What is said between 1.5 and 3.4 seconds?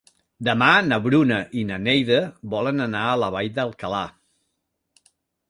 i na Neida volen anar a la